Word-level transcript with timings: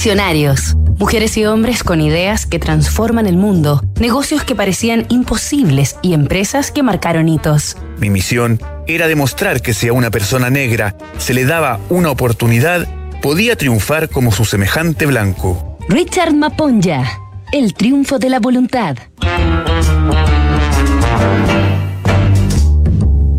Visionarios. 0.00 0.76
Mujeres 1.00 1.36
y 1.38 1.44
hombres 1.44 1.82
con 1.82 2.00
ideas 2.00 2.46
que 2.46 2.60
transforman 2.60 3.26
el 3.26 3.36
mundo, 3.36 3.82
negocios 3.98 4.44
que 4.44 4.54
parecían 4.54 5.06
imposibles 5.08 5.96
y 6.02 6.14
empresas 6.14 6.70
que 6.70 6.84
marcaron 6.84 7.28
hitos. 7.28 7.76
Mi 7.98 8.08
misión 8.08 8.60
era 8.86 9.08
demostrar 9.08 9.60
que 9.60 9.74
si 9.74 9.88
a 9.88 9.92
una 9.92 10.12
persona 10.12 10.50
negra 10.50 10.94
se 11.18 11.34
le 11.34 11.44
daba 11.44 11.80
una 11.88 12.12
oportunidad, 12.12 12.86
podía 13.20 13.56
triunfar 13.56 14.08
como 14.08 14.30
su 14.30 14.44
semejante 14.44 15.04
blanco. 15.04 15.76
Richard 15.88 16.32
Maponja, 16.32 17.18
el 17.52 17.74
triunfo 17.74 18.20
de 18.20 18.30
la 18.30 18.38
voluntad. 18.38 18.96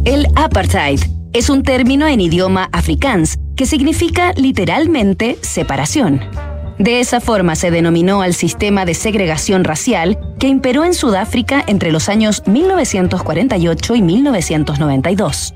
El 0.03 0.27
apartheid 0.35 0.99
es 1.31 1.49
un 1.49 1.63
término 1.63 2.05
en 2.05 2.19
idioma 2.19 2.67
afrikaans 2.73 3.39
que 3.55 3.65
significa 3.65 4.33
literalmente 4.33 5.37
separación. 5.41 6.48
De 6.79 7.01
esa 7.01 7.19
forma 7.19 7.57
se 7.57 7.71
denominó 7.71 8.21
al 8.21 8.33
sistema 8.33 8.85
de 8.85 8.93
segregación 8.93 9.65
racial 9.65 10.17
que 10.39 10.47
imperó 10.47 10.85
en 10.85 10.93
Sudáfrica 10.93 11.61
entre 11.67 11.91
los 11.91 12.07
años 12.07 12.41
1948 12.47 13.95
y 13.95 14.01
1992. 14.01 15.53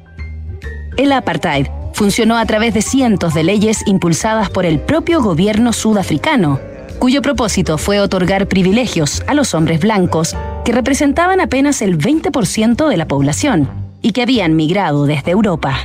El 0.98 1.14
apartheid 1.14 1.68
funcionó 1.94 2.36
a 2.36 2.46
través 2.46 2.74
de 2.74 2.82
cientos 2.82 3.34
de 3.34 3.46
leyes 3.46 3.88
impulsadas 3.88 4.50
por 4.50 4.66
el 4.66 4.82
propio 4.82 5.22
gobierno 5.22 5.72
sudafricano, 5.72 6.60
cuyo 7.00 7.22
propósito 7.22 7.78
fue 7.78 8.02
otorgar 8.02 8.50
privilegios 8.50 9.24
a 9.26 9.34
los 9.34 9.54
hombres 9.54 9.80
blancos 9.80 10.36
que 10.66 10.74
representaban 10.74 11.40
apenas 11.40 11.82
el 11.82 11.98
20% 11.98 12.90
de 12.90 12.98
la 12.98 13.08
población 13.08 13.70
y 14.02 14.12
que 14.12 14.24
habían 14.24 14.58
migrado 14.58 15.06
desde 15.06 15.32
Europa. 15.32 15.78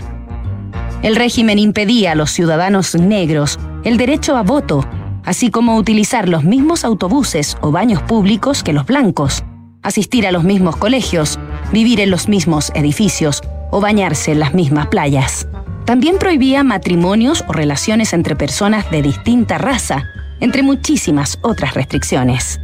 El 1.02 1.14
régimen 1.14 1.60
impedía 1.60 2.12
a 2.12 2.14
los 2.16 2.32
ciudadanos 2.32 2.96
negros 2.96 3.56
el 3.84 3.98
derecho 3.98 4.36
a 4.36 4.42
voto 4.42 4.84
así 5.28 5.50
como 5.50 5.76
utilizar 5.76 6.26
los 6.26 6.42
mismos 6.42 6.86
autobuses 6.86 7.58
o 7.60 7.70
baños 7.70 8.00
públicos 8.00 8.62
que 8.62 8.72
los 8.72 8.86
blancos, 8.86 9.44
asistir 9.82 10.26
a 10.26 10.32
los 10.32 10.42
mismos 10.42 10.76
colegios, 10.76 11.38
vivir 11.70 12.00
en 12.00 12.10
los 12.10 12.28
mismos 12.30 12.72
edificios 12.74 13.42
o 13.70 13.78
bañarse 13.78 14.32
en 14.32 14.40
las 14.40 14.54
mismas 14.54 14.86
playas. 14.86 15.46
También 15.84 16.16
prohibía 16.16 16.64
matrimonios 16.64 17.44
o 17.46 17.52
relaciones 17.52 18.14
entre 18.14 18.36
personas 18.36 18.90
de 18.90 19.02
distinta 19.02 19.58
raza, 19.58 20.04
entre 20.40 20.62
muchísimas 20.62 21.38
otras 21.42 21.74
restricciones. 21.74 22.58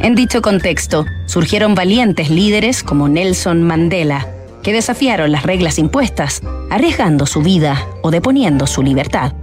En 0.00 0.16
dicho 0.16 0.42
contexto, 0.42 1.06
surgieron 1.26 1.76
valientes 1.76 2.30
líderes 2.30 2.82
como 2.82 3.08
Nelson 3.08 3.62
Mandela, 3.62 4.26
que 4.64 4.72
desafiaron 4.72 5.30
las 5.30 5.44
reglas 5.44 5.78
impuestas, 5.78 6.42
arriesgando 6.68 7.26
su 7.26 7.42
vida 7.42 7.86
o 8.02 8.10
deponiendo 8.10 8.66
su 8.66 8.82
libertad. 8.82 9.34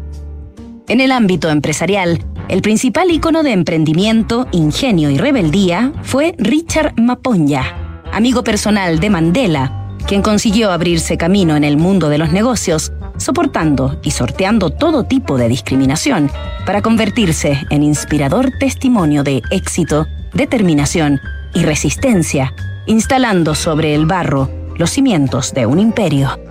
En 0.90 1.02
el 1.02 1.12
ámbito 1.12 1.50
empresarial, 1.50 2.24
el 2.48 2.62
principal 2.62 3.12
icono 3.12 3.44
de 3.44 3.52
emprendimiento, 3.52 4.48
ingenio 4.54 5.10
y 5.10 5.18
rebeldía 5.18 5.92
fue 6.02 6.34
Richard 6.38 6.94
Maponja, 6.98 8.02
amigo 8.14 8.42
personal 8.42 9.02
de 9.02 9.10
Mandela, 9.10 9.98
quien 10.08 10.22
consiguió 10.22 10.72
abrirse 10.72 11.18
camino 11.18 11.58
en 11.58 11.66
el 11.66 11.76
mundo 11.76 12.08
de 12.08 12.18
los 12.18 12.32
negocios, 12.32 12.94
soportando 13.18 14.00
y 14.02 14.12
sorteando 14.12 14.70
todo 14.70 15.04
tipo 15.04 15.38
de 15.38 15.50
discriminación, 15.50 16.32
para 16.66 16.82
convertirse 16.82 17.60
en 17.70 17.84
inspirador 17.84 18.52
testimonio 18.58 19.24
de 19.24 19.42
éxito, 19.52 20.08
determinación 20.34 21.20
y 21.54 21.64
resistencia, 21.64 22.54
instalando 22.86 23.56
sobre 23.56 23.94
el 23.94 24.06
barro 24.06 24.50
los 24.78 24.92
cimientos 24.92 25.54
de 25.54 25.66
un 25.66 25.80
imperio. 25.80 26.47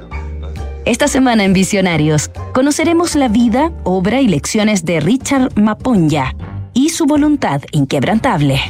Esta 0.86 1.08
semana 1.08 1.42
en 1.42 1.52
Visionarios 1.52 2.30
conoceremos 2.54 3.16
la 3.16 3.26
vida, 3.26 3.72
obra 3.82 4.20
y 4.20 4.28
lecciones 4.28 4.84
de 4.84 5.00
Richard 5.00 5.50
Maponja 5.60 6.32
y 6.74 6.90
su 6.90 7.06
voluntad 7.06 7.60
inquebrantable. 7.72 8.60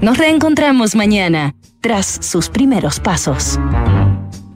Nos 0.00 0.18
reencontramos 0.18 0.96
mañana 0.96 1.54
tras 1.80 2.18
sus 2.20 2.48
primeros 2.48 2.98
pasos. 2.98 3.60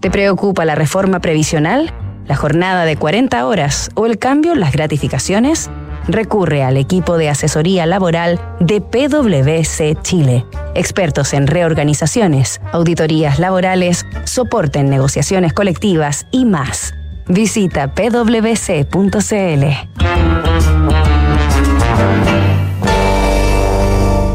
¿Te 0.00 0.10
preocupa 0.10 0.64
la 0.64 0.74
reforma 0.74 1.20
previsional, 1.20 1.92
la 2.26 2.34
jornada 2.34 2.84
de 2.86 2.96
40 2.96 3.46
horas 3.46 3.90
o 3.94 4.06
el 4.06 4.18
cambio 4.18 4.56
las 4.56 4.72
gratificaciones? 4.72 5.70
Recurre 6.08 6.64
al 6.64 6.76
equipo 6.76 7.16
de 7.16 7.28
asesoría 7.28 7.86
laboral 7.86 8.40
de 8.58 8.80
PwC 8.80 10.02
Chile, 10.02 10.44
expertos 10.74 11.32
en 11.34 11.46
reorganizaciones, 11.46 12.60
auditorías 12.72 13.38
laborales, 13.38 14.06
soporte 14.24 14.80
en 14.80 14.90
negociaciones 14.90 15.52
colectivas 15.52 16.26
y 16.32 16.44
más. 16.44 16.94
Visita 17.28 17.94
pwc.cl. 17.94 18.88